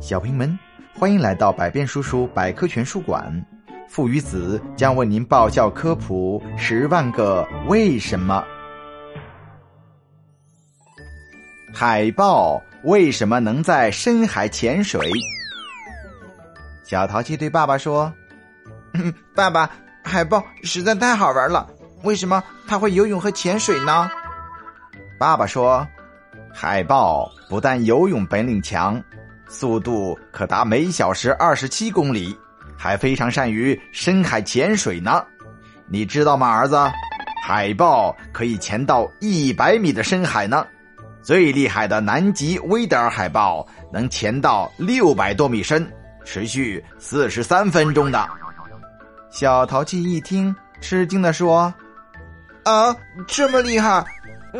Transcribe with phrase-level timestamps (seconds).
[0.00, 0.56] 小朋友们，
[0.94, 3.44] 欢迎来到百变叔叔百科全书馆。
[3.88, 8.44] 父与子将为您爆笑科普十万个为什么。
[11.74, 15.10] 海豹为什么能在深海潜水？
[16.84, 18.12] 小淘气对爸爸说
[19.34, 19.68] ：“爸爸，
[20.04, 21.68] 海豹实在太好玩了，
[22.04, 24.08] 为什么它会游泳和潜水呢？”
[25.18, 25.86] 爸爸说
[26.54, 29.02] ：“海豹不但游泳本领强。”
[29.48, 32.38] 速度可达每小时二十七公里，
[32.76, 35.24] 还非常善于深海潜水呢。
[35.88, 36.78] 你知道吗，儿子？
[37.42, 40.66] 海豹可以潜到一百米的深海呢。
[41.22, 45.90] 最厉害的南极威德尔海豹能潜到六百多米深，
[46.24, 48.28] 持续四十三分钟的。
[49.30, 51.72] 小淘气一听，吃惊的说
[52.64, 52.94] ：“啊，
[53.26, 54.04] 这么厉害！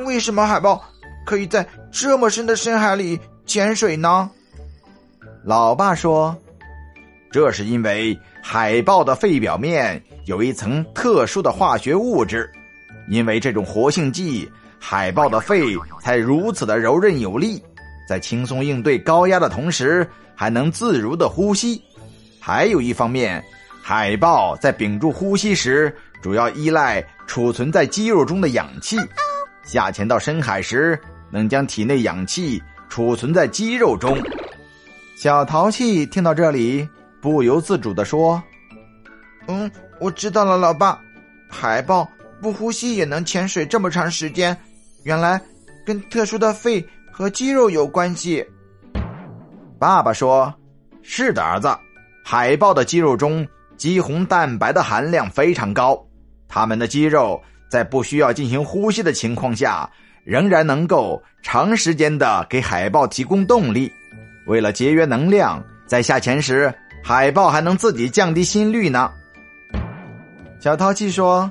[0.06, 0.82] 为什么海豹
[1.26, 4.30] 可以在这么深的深海里潜水呢？”
[5.44, 6.36] 老爸说
[7.30, 12.50] ：“这是因为海豹的肺表面有一层特殊的化学物质，
[13.08, 17.62] 因为这种活性剂，海豹的肺才如此的柔韧有力，
[18.06, 21.80] 在轻松应对高压的同时，还能自如的呼吸。
[22.40, 23.42] 还有一方面，
[23.80, 28.98] 海豹在屏住呼吸时，主要依赖储存在肌肉中的氧气，
[29.64, 30.98] 下潜到深海时，
[31.30, 34.18] 能将体内氧气储存在肌肉中。”
[35.20, 36.88] 小淘气听到这里，
[37.20, 38.40] 不由自主的说
[39.48, 40.96] ：“嗯，我知道了，老爸。
[41.50, 42.08] 海豹
[42.40, 44.56] 不呼吸也能潜水这么长时间，
[45.02, 45.40] 原来
[45.84, 48.46] 跟特殊的肺和肌肉有关系。”
[49.76, 50.54] 爸爸说
[51.02, 51.68] ：“是的，儿子。
[52.24, 53.44] 海豹的肌肉中
[53.76, 56.00] 肌红蛋白的含量非常高，
[56.46, 59.90] 它们的肌肉在不需要进行呼吸的情况下，
[60.22, 63.92] 仍然能够长时间的给海豹提供动力。”
[64.48, 66.72] 为了节约能量，在下潜时，
[67.04, 69.12] 海豹还能自己降低心率呢。
[70.58, 71.50] 小淘气说：“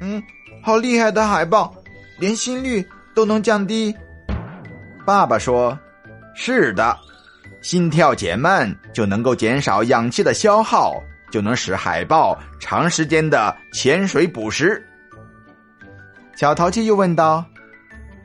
[0.00, 0.20] 嗯，
[0.62, 1.72] 好厉害的海豹，
[2.18, 2.84] 连心率
[3.14, 3.94] 都能降低。”
[5.04, 5.78] 爸爸说
[6.34, 6.96] ：“是的，
[7.60, 10.94] 心跳减慢就能够减少氧气的消耗，
[11.30, 14.82] 就能使海豹长时间的潜水捕食。”
[16.34, 17.44] 小淘气又问道：“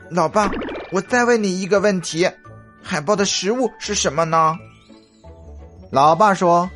[0.09, 0.49] 老爸，
[0.91, 2.25] 我再问你一个问题。”
[2.83, 4.57] 海豹的食物是什么呢？
[5.91, 6.69] 老爸说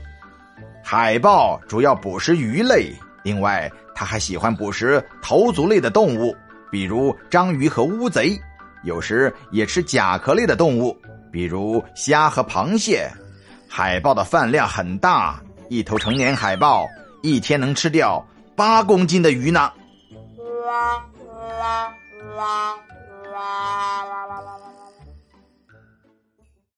[0.84, 2.94] 海豹主要捕食鱼类
[3.24, 6.36] 另外它还喜欢捕食头足类的动物
[6.70, 8.38] 比如章鱼和乌贼
[8.84, 10.96] 有时也吃甲壳类的动物
[11.32, 13.10] 比如虾和螃蟹。
[13.70, 16.86] 海豹的饭量很大一头成年海豹
[17.24, 19.72] 一天能吃掉八公斤的鱼呢。
[20.68, 21.06] 啦
[21.60, 21.90] 啦
[22.38, 22.76] 啦
[23.34, 24.25] 啦啦